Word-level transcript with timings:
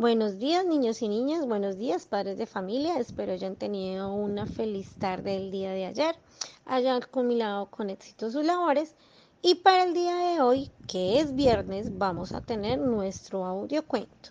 Buenos 0.00 0.38
días 0.38 0.64
niños 0.64 1.02
y 1.02 1.08
niñas, 1.10 1.46
buenos 1.46 1.76
días 1.76 2.06
padres 2.06 2.38
de 2.38 2.46
familia, 2.46 2.98
espero 2.98 3.34
hayan 3.34 3.54
tenido 3.54 4.14
una 4.14 4.46
feliz 4.46 4.94
tarde 4.98 5.36
el 5.36 5.50
día 5.50 5.72
de 5.72 5.84
ayer, 5.84 6.16
hayan 6.64 7.02
culminado 7.10 7.66
con 7.66 7.90
éxito 7.90 8.30
sus 8.30 8.42
labores 8.42 8.94
y 9.42 9.56
para 9.56 9.84
el 9.84 9.92
día 9.92 10.16
de 10.16 10.40
hoy, 10.40 10.70
que 10.88 11.20
es 11.20 11.34
viernes, 11.34 11.98
vamos 11.98 12.32
a 12.32 12.40
tener 12.40 12.78
nuestro 12.78 13.44
audio 13.44 13.86
cuento. 13.86 14.30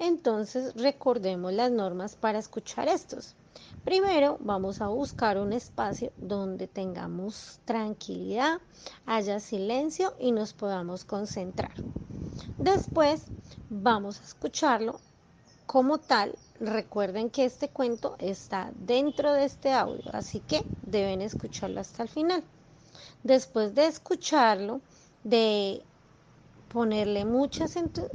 Entonces 0.00 0.74
recordemos 0.74 1.52
las 1.52 1.70
normas 1.70 2.16
para 2.16 2.40
escuchar 2.40 2.88
estos. 2.88 3.36
Primero 3.84 4.38
vamos 4.40 4.80
a 4.80 4.88
buscar 4.88 5.38
un 5.38 5.52
espacio 5.52 6.10
donde 6.16 6.66
tengamos 6.66 7.60
tranquilidad, 7.64 8.60
haya 9.06 9.38
silencio 9.38 10.14
y 10.18 10.32
nos 10.32 10.54
podamos 10.54 11.04
concentrar. 11.04 11.70
Después 12.58 13.26
vamos 13.82 14.20
a 14.20 14.24
escucharlo 14.24 15.00
como 15.66 15.98
tal. 15.98 16.36
Recuerden 16.60 17.30
que 17.30 17.44
este 17.44 17.68
cuento 17.68 18.16
está 18.18 18.70
dentro 18.76 19.32
de 19.32 19.44
este 19.44 19.72
audio, 19.72 20.04
así 20.12 20.40
que 20.40 20.64
deben 20.82 21.20
escucharlo 21.20 21.80
hasta 21.80 22.04
el 22.04 22.08
final. 22.08 22.44
Después 23.22 23.74
de 23.74 23.86
escucharlo, 23.86 24.80
de 25.24 25.82
ponerle 26.68 27.24
mucha 27.24 27.66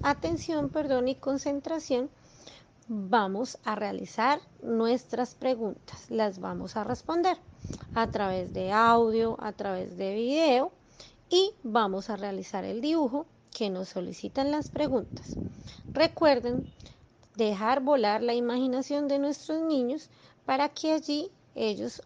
atención 0.03 0.70
perdón, 0.70 1.08
y 1.08 1.16
concentración, 1.16 2.09
vamos 2.88 3.58
a 3.66 3.76
realizar 3.76 4.39
nuestras 4.64 5.36
preguntas. 5.36 6.09
Las 6.09 6.39
vamos 6.39 6.76
a 6.76 6.84
responder 6.84 7.38
a 7.94 8.08
través 8.08 8.53
de 8.53 8.72
audio, 8.72 9.36
a 9.39 9.52
través 9.52 9.98
de 9.98 10.16
video 10.16 10.72
y 11.30 11.53
vamos 11.64 12.09
a 12.09 12.16
realizar 12.16 12.64
el 12.64 12.81
dibujo 12.81 13.26
que 13.59 13.70
nos 13.70 13.90
solicitan 13.90 14.52
las 14.52 14.70
preguntas. 14.70 15.36
Recuerden 15.91 16.66
dejar 17.36 17.81
volar 17.81 18.23
la 18.23 18.34
imaginación 18.34 19.09
de 19.09 19.20
nuestros 19.20 19.62
niños 19.62 20.09
para 20.45 20.70
que 20.70 20.94
allí 20.94 21.30
ellos 21.56 22.02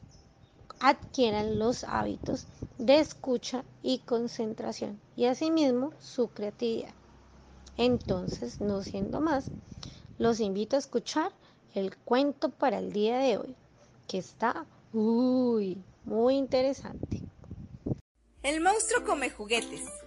adquieran 0.79 1.59
los 1.59 1.83
hábitos 1.83 2.47
de 2.79 2.99
escucha 2.99 3.63
y 3.83 3.99
concentración 3.99 4.99
y 5.15 5.25
asimismo 5.25 5.93
su 5.99 6.29
creatividad. 6.29 6.95
Entonces, 7.77 8.59
no 8.59 8.81
siendo 8.81 9.21
más, 9.21 9.51
los 10.17 10.39
invito 10.39 10.75
a 10.75 10.79
escuchar 10.79 11.31
el 11.75 11.95
cuento 11.97 12.49
para 12.49 12.79
el 12.79 12.91
día 12.91 13.19
de 13.19 13.37
hoy, 13.37 13.55
que 14.07 14.17
está 14.17 14.65
uy, 14.91 15.83
muy 16.03 16.35
interesante. 16.35 17.21
El 18.41 18.59
monstruo 18.59 19.05
come 19.05 19.29
juguetes. 19.29 20.02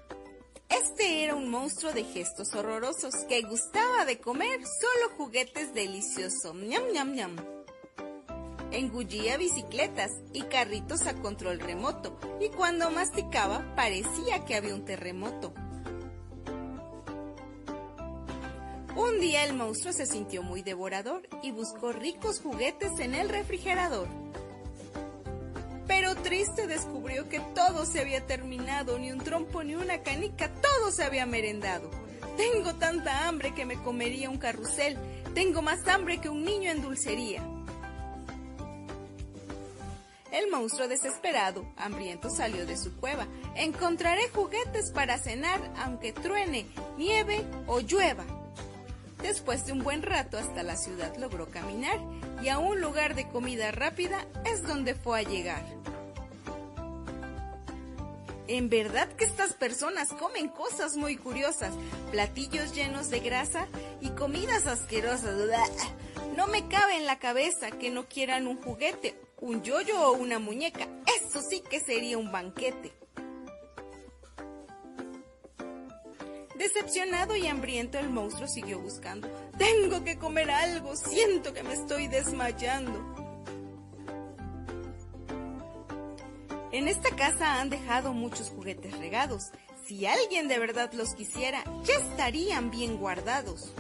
Este 0.69 1.23
era 1.23 1.35
un 1.37 1.49
monstruo 1.49 1.93
de 1.93 2.03
gestos 2.03 2.55
horrorosos 2.55 3.15
que 3.29 3.43
gustaba 3.43 4.05
de 4.05 4.19
comer 4.19 4.61
solo 4.61 5.17
juguetes 5.17 5.73
deliciosos. 5.73 6.55
ñam 6.55 6.93
ñam 6.93 7.15
ñam. 7.15 7.37
Engullía 8.73 9.37
bicicletas 9.37 10.11
y 10.33 10.43
carritos 10.43 11.07
a 11.07 11.15
control 11.15 11.61
remoto 11.61 12.19
y 12.41 12.49
cuando 12.49 12.91
masticaba 12.91 13.75
parecía 13.77 14.45
que 14.45 14.57
había 14.57 14.75
un 14.75 14.85
terremoto. 14.85 15.55
Un 18.97 19.21
día 19.21 19.45
el 19.45 19.53
monstruo 19.55 19.93
se 19.93 20.07
sintió 20.07 20.43
muy 20.43 20.63
devorador 20.63 21.29
y 21.43 21.53
buscó 21.53 21.93
ricos 21.93 22.41
juguetes 22.41 22.99
en 22.99 23.15
el 23.15 23.29
refrigerador 23.29 24.26
triste 26.27 26.67
descubrió 26.67 27.29
que 27.29 27.39
todo 27.55 27.87
se 27.87 28.01
había 28.01 28.27
terminado, 28.27 28.99
ni 28.99 29.13
un 29.13 29.21
trompo 29.21 29.63
ni 29.63 29.77
una 29.77 30.03
canica, 30.03 30.51
todo 30.55 30.91
se 30.91 31.05
había 31.05 31.25
merendado. 31.25 31.89
Tengo 32.37 32.75
tanta 32.75 33.29
hambre 33.29 33.55
que 33.55 33.65
me 33.65 33.81
comería 33.81 34.29
un 34.29 34.37
carrusel, 34.37 34.99
tengo 35.35 35.63
más 35.63 35.87
hambre 35.87 36.19
que 36.19 36.29
un 36.29 36.45
niño 36.45 36.73
en 36.73 36.83
dulcería. 36.83 37.45
El 40.33 40.51
monstruo 40.51 40.89
desesperado, 40.89 41.65
hambriento, 41.77 42.29
salió 42.29 42.67
de 42.67 42.77
su 42.77 42.97
cueva. 42.97 43.29
Encontraré 43.55 44.29
juguetes 44.31 44.91
para 44.91 45.19
cenar, 45.19 45.61
aunque 45.77 46.13
truene, 46.13 46.67
nieve 46.99 47.45
o 47.69 47.79
llueva. 47.79 48.25
Después 49.23 49.65
de 49.65 49.73
un 49.73 49.85
buen 49.85 50.03
rato 50.03 50.39
hasta 50.39 50.65
la 50.65 50.77
ciudad 50.77 51.17
logró 51.19 51.49
caminar 51.49 52.01
y 52.43 52.49
a 52.49 52.59
un 52.59 52.81
lugar 52.81 53.15
de 53.15 53.29
comida 53.29 53.71
rápida 53.71 54.27
es 54.45 54.65
donde 54.65 54.97
fue 54.97 55.21
a 55.21 55.23
llegar. 55.23 55.65
En 58.49 58.69
verdad 58.69 59.09
que 59.13 59.25
estas 59.25 59.55
personas 59.55 60.13
comen 60.13 60.49
cosas 60.49 60.97
muy 60.97 61.17
curiosas, 61.17 61.75
platillos 62.13 62.75
llenos 62.75 63.11
de 63.11 63.19
grasa 63.21 63.67
y 64.01 64.11
comidas 64.11 64.67
asquerosas. 64.67 65.35
No 66.37 66.47
me 66.47 66.69
cabe 66.69 66.97
en 66.97 67.07
la 67.07 67.19
cabeza 67.19 67.73
que 67.73 67.91
no 67.91 68.07
quieran 68.09 68.47
un 68.47 68.63
juguete, 68.63 69.19
un 69.41 69.63
yoyo 69.63 70.01
o 70.01 70.13
una 70.13 70.39
muñeca. 70.39 70.87
Eso 71.07 71.41
sí 71.43 71.61
que 71.61 71.81
sería 71.81 72.19
un 72.19 72.31
banquete. 72.31 72.93
Decepcionado 76.57 77.37
y 77.37 77.49
hambriento, 77.49 77.99
el 77.99 78.11
monstruo 78.11 78.49
siguió 78.49 78.79
buscando. 78.79 79.29
Tengo 79.59 80.05
que 80.05 80.19
comer 80.19 80.51
algo, 80.51 80.95
siento 80.95 81.53
que 81.53 81.63
me 81.63 81.75
estoy 81.75 82.07
desmayando. 82.07 83.26
En 86.77 86.89
esta 86.89 87.09
casa 87.17 87.59
han 87.59 87.71
dejado 87.71 88.13
muchos 88.13 88.51
juguetes 88.51 88.99
regados. 88.99 89.51
Si 89.87 90.05
alguien 90.05 90.47
de 90.47 90.59
verdad 90.59 90.93
los 90.93 91.15
quisiera, 91.15 91.65
ya 91.85 91.95
estarían 91.95 92.71
bien 92.71 92.99
guardados. 92.99 93.73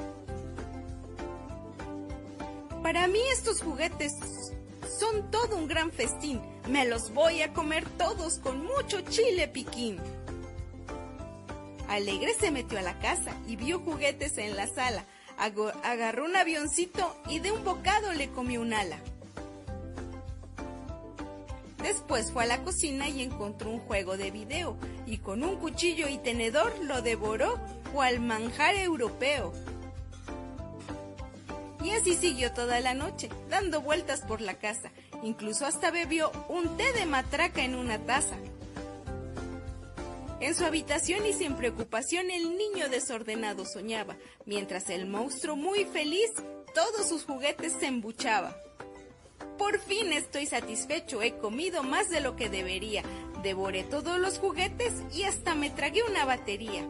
Para 2.83 3.07
mí 3.07 3.19
estos 3.35 3.61
juguetes 3.61 4.15
son 4.99 5.31
todo 5.31 5.59
un 5.59 5.69
gran 5.69 5.93
festín. 5.93 6.41
Me 6.71 6.87
los 6.87 7.13
voy 7.13 7.43
a 7.43 7.53
comer 7.53 7.87
todos 7.99 8.39
con 8.39 8.65
mucho 8.65 9.03
chile 9.03 9.47
piquín. 9.47 9.99
Alegre 11.91 12.33
se 12.33 12.51
metió 12.51 12.79
a 12.79 12.83
la 12.83 12.99
casa 12.99 13.37
y 13.47 13.57
vio 13.57 13.81
juguetes 13.81 14.39
en 14.39 14.57
la 14.57 14.69
sala. 14.69 15.05
Agarró 15.37 16.25
un 16.25 16.35
avioncito 16.35 17.15
y 17.29 17.41
de 17.41 17.53
un 17.53 17.63
bocado 17.63 18.15
le 18.15 18.31
comió 18.31 18.63
un 18.63 18.73
ala. 18.73 18.99
Después 21.83 22.33
fue 22.33 22.45
a 22.45 22.47
la 22.47 22.63
cocina 22.63 23.09
y 23.09 23.23
encontró 23.23 23.71
un 23.71 23.81
juego 23.81 24.17
de 24.17 24.31
video 24.31 24.77
y 25.07 25.19
con 25.19 25.43
un 25.43 25.57
cuchillo 25.57 26.09
y 26.09 26.19
tenedor 26.19 26.73
lo 26.83 27.03
devoró 27.03 27.61
cual 27.93 28.21
manjar 28.21 28.75
europeo. 28.77 29.53
Y 31.85 31.91
así 31.91 32.17
siguió 32.17 32.53
toda 32.53 32.81
la 32.81 32.95
noche, 32.95 33.29
dando 33.49 33.81
vueltas 33.81 34.23
por 34.23 34.41
la 34.41 34.55
casa. 34.55 34.91
Incluso 35.23 35.67
hasta 35.67 35.91
bebió 35.93 36.33
un 36.49 36.77
té 36.77 36.93
de 36.95 37.07
matraca 37.07 37.63
en 37.63 37.77
una 37.77 37.99
taza. 37.99 38.37
En 40.41 40.55
su 40.55 40.65
habitación 40.65 41.25
y 41.25 41.33
sin 41.33 41.55
preocupación 41.55 42.31
el 42.31 42.59
niño 42.59 42.89
desordenado 42.89 43.65
soñaba, 43.65 44.17
mientras 44.45 44.91
el 44.91 45.07
monstruo 45.07 45.57
muy 45.57 45.85
feliz 45.85 46.31
todos 46.75 47.09
sus 47.09 47.25
juguetes 47.25 47.73
se 47.79 47.87
embuchaba. 47.87 48.55
Por 49.59 49.79
fin 49.81 50.13
estoy 50.13 50.47
satisfecho, 50.47 51.23
he 51.23 51.39
comido 51.39 51.83
más 51.83 52.11
de 52.11 52.21
lo 52.21 52.37
que 52.37 52.49
debería, 52.49 53.03
devoré 53.43 53.85
todos 53.85 54.19
los 54.19 54.39
juguetes 54.39 54.93
y 55.15 55.23
hasta 55.25 55.55
me 55.55 55.71
tragué 55.71 56.03
una 56.09 56.25
batería. 56.25 56.87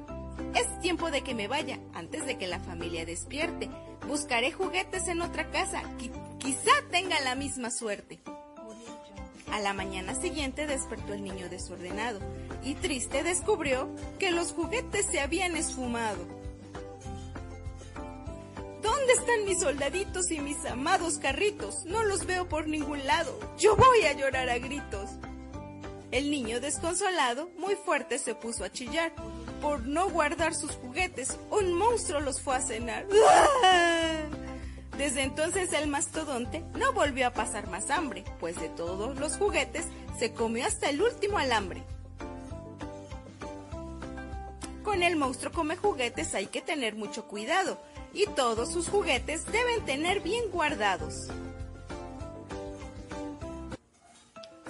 Es 0.54 0.80
tiempo 0.80 1.10
de 1.10 1.22
que 1.22 1.34
me 1.34 1.48
vaya, 1.48 1.78
antes 1.94 2.26
de 2.26 2.38
que 2.38 2.46
la 2.46 2.60
familia 2.60 3.04
despierte. 3.04 3.70
Buscaré 4.08 4.52
juguetes 4.52 5.08
en 5.08 5.20
otra 5.20 5.50
casa, 5.50 5.82
quizá 6.38 6.72
tenga 6.90 7.20
la 7.20 7.34
misma 7.34 7.70
suerte. 7.70 8.20
A 9.52 9.60
la 9.60 9.72
mañana 9.72 10.14
siguiente 10.14 10.66
despertó 10.66 11.14
el 11.14 11.22
niño 11.22 11.48
desordenado 11.48 12.20
y 12.64 12.74
triste 12.74 13.22
descubrió 13.22 13.88
que 14.18 14.30
los 14.30 14.52
juguetes 14.52 15.06
se 15.06 15.20
habían 15.20 15.56
esfumado. 15.56 16.35
¿Dónde 19.06 19.20
están 19.20 19.44
mis 19.44 19.60
soldaditos 19.60 20.32
y 20.32 20.40
mis 20.40 20.64
amados 20.64 21.18
carritos? 21.20 21.84
No 21.84 22.02
los 22.02 22.26
veo 22.26 22.48
por 22.48 22.66
ningún 22.66 23.06
lado. 23.06 23.38
Yo 23.56 23.76
voy 23.76 24.02
a 24.02 24.14
llorar 24.14 24.50
a 24.50 24.58
gritos. 24.58 25.10
El 26.10 26.28
niño 26.28 26.58
desconsolado 26.58 27.48
muy 27.56 27.76
fuerte 27.76 28.18
se 28.18 28.34
puso 28.34 28.64
a 28.64 28.72
chillar. 28.72 29.12
Por 29.62 29.86
no 29.86 30.10
guardar 30.10 30.56
sus 30.56 30.72
juguetes, 30.72 31.38
un 31.52 31.72
monstruo 31.74 32.18
los 32.18 32.40
fue 32.40 32.56
a 32.56 32.60
cenar. 32.60 33.06
Desde 34.98 35.22
entonces 35.22 35.72
el 35.72 35.86
mastodonte 35.86 36.64
no 36.74 36.92
volvió 36.92 37.28
a 37.28 37.32
pasar 37.32 37.68
más 37.68 37.90
hambre, 37.90 38.24
pues 38.40 38.60
de 38.60 38.70
todos 38.70 39.16
los 39.20 39.36
juguetes 39.36 39.84
se 40.18 40.32
comió 40.32 40.66
hasta 40.66 40.90
el 40.90 41.00
último 41.00 41.38
alambre. 41.38 41.84
Con 44.82 45.04
el 45.04 45.14
monstruo 45.14 45.52
come 45.52 45.76
juguetes 45.76 46.34
hay 46.34 46.46
que 46.46 46.60
tener 46.60 46.96
mucho 46.96 47.28
cuidado 47.28 47.78
y 48.12 48.26
todos 48.26 48.72
sus 48.72 48.88
juguetes 48.88 49.44
deben 49.50 49.84
tener 49.84 50.20
bien 50.20 50.50
guardados. 50.50 51.28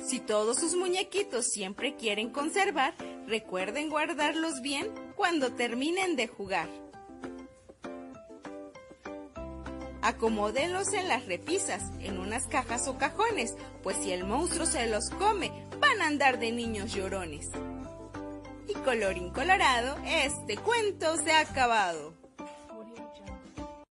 Si 0.07 0.21
todos 0.21 0.59
sus 0.59 0.77
muñequitos 0.77 1.47
siempre 1.47 1.97
quieren 1.97 2.31
conservar, 2.31 2.95
recuerden 3.27 3.91
guardarlos 3.91 4.61
bien 4.63 4.89
cuando 5.17 5.53
terminen 5.53 6.15
de 6.15 6.29
jugar. 6.29 6.69
Acomódenlos 10.03 10.93
en 10.93 11.09
las 11.09 11.27
repisas, 11.27 11.83
en 11.99 12.21
unas 12.21 12.47
cajas 12.47 12.87
o 12.87 12.97
cajones, 12.97 13.57
pues 13.83 13.97
si 13.97 14.13
el 14.13 14.23
monstruo 14.23 14.65
se 14.65 14.87
los 14.87 15.11
come, 15.11 15.51
van 15.81 16.01
a 16.01 16.07
andar 16.07 16.39
de 16.39 16.53
niños 16.53 16.95
llorones. 16.95 17.51
Y 18.69 18.75
colorín 18.75 19.31
colorado, 19.31 19.97
este 20.07 20.57
cuento 20.57 21.17
se 21.17 21.33
ha 21.33 21.41
acabado. 21.41 22.16